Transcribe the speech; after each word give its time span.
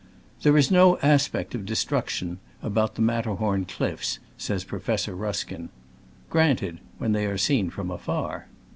"There 0.41 0.57
is 0.57 0.71
no 0.71 0.97
aspect 1.03 1.53
of 1.53 1.63
destruction 1.63 2.39
about 2.63 2.95
the 2.95 3.03
Matterhorn 3.03 3.65
cliffs," 3.65 4.17
says 4.35 4.63
Pro 4.63 4.79
fessor 4.79 5.13
Ruskin. 5.15 5.69
Granted— 6.31 6.79
when 6.97 7.11
they 7.11 7.27
are 7.27 7.37
seen 7.37 7.69
from 7.69 7.91
afar. 7.91 8.47